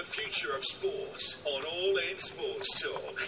the 0.00 0.06
future 0.06 0.56
of 0.56 0.64
sports 0.64 1.36
on 1.44 1.62
All 1.62 1.96
In 1.98 2.16
Sports 2.16 2.80
Talk. 2.80 3.20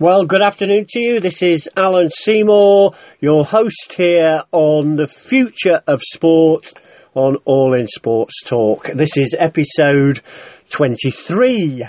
Well, 0.00 0.24
good 0.24 0.42
afternoon 0.42 0.86
to 0.88 0.98
you. 0.98 1.20
This 1.20 1.40
is 1.40 1.70
Alan 1.76 2.10
Seymour, 2.10 2.94
your 3.20 3.44
host 3.44 3.94
here 3.96 4.42
on 4.50 4.96
the 4.96 5.06
future 5.06 5.82
of 5.86 6.02
sport 6.02 6.72
on 7.14 7.36
All 7.44 7.74
in 7.74 7.86
Sports 7.86 8.42
Talk. 8.42 8.88
This 8.92 9.16
is 9.16 9.36
episode 9.38 10.20
23. 10.70 11.84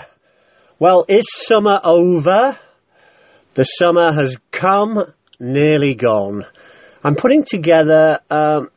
Well, 0.78 1.04
is 1.08 1.26
summer 1.32 1.80
over? 1.82 2.56
The 3.54 3.64
summer 3.64 4.12
has 4.12 4.36
come, 4.52 5.12
nearly 5.40 5.96
gone. 5.96 6.46
I'm 7.02 7.16
putting 7.16 7.42
together 7.42 8.20
um, 8.30 8.70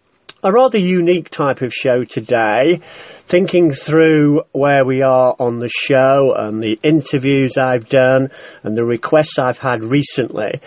a 0.43 0.51
rather 0.51 0.77
unique 0.77 1.29
type 1.29 1.61
of 1.61 1.73
show 1.73 2.03
today, 2.03 2.79
thinking 3.25 3.73
through 3.73 4.43
where 4.51 4.85
we 4.85 5.01
are 5.01 5.35
on 5.37 5.59
the 5.59 5.69
show 5.69 6.33
and 6.35 6.63
the 6.63 6.79
interviews 6.81 7.57
I've 7.57 7.89
done 7.89 8.31
and 8.63 8.77
the 8.77 8.85
requests 8.85 9.37
I've 9.37 9.59
had 9.59 9.83
recently. 9.83 10.61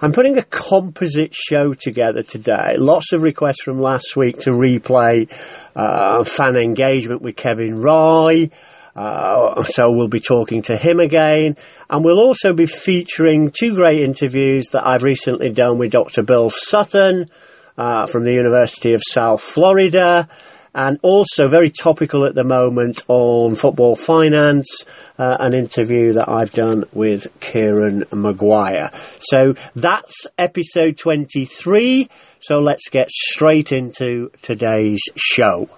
I'm 0.00 0.12
putting 0.12 0.38
a 0.38 0.42
composite 0.42 1.34
show 1.34 1.72
together 1.72 2.22
today. 2.22 2.76
Lots 2.76 3.12
of 3.12 3.22
requests 3.22 3.62
from 3.62 3.80
last 3.80 4.14
week 4.14 4.38
to 4.40 4.50
replay 4.50 5.30
uh, 5.74 6.22
fan 6.22 6.56
engagement 6.56 7.22
with 7.22 7.34
Kevin 7.36 7.80
Roy. 7.80 8.50
Uh, 8.94 9.62
so 9.64 9.90
we'll 9.90 10.08
be 10.08 10.20
talking 10.20 10.62
to 10.62 10.76
him 10.76 11.00
again. 11.00 11.56
And 11.90 12.04
we'll 12.04 12.20
also 12.20 12.52
be 12.52 12.66
featuring 12.66 13.50
two 13.50 13.74
great 13.74 14.02
interviews 14.02 14.68
that 14.68 14.86
I've 14.86 15.02
recently 15.02 15.50
done 15.50 15.78
with 15.78 15.92
Dr. 15.92 16.22
Bill 16.22 16.50
Sutton 16.50 17.30
uh, 17.78 18.06
from 18.06 18.24
the 18.24 18.32
University 18.32 18.92
of 18.94 19.02
South 19.04 19.40
Florida, 19.40 20.28
and 20.74 20.98
also 21.02 21.48
very 21.48 21.70
topical 21.70 22.26
at 22.26 22.34
the 22.34 22.44
moment 22.44 23.02
on 23.08 23.54
football 23.54 23.96
finance, 23.96 24.84
uh, 25.18 25.36
an 25.40 25.54
interview 25.54 26.12
that 26.12 26.28
I've 26.28 26.52
done 26.52 26.84
with 26.92 27.28
Kieran 27.40 28.04
Maguire. 28.12 28.92
So 29.18 29.54
that's 29.74 30.26
episode 30.36 30.98
23. 30.98 32.10
So 32.40 32.60
let's 32.60 32.90
get 32.90 33.10
straight 33.10 33.72
into 33.72 34.30
today's 34.42 35.00
show. 35.16 35.70